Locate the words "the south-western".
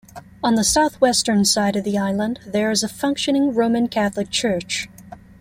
0.55-1.45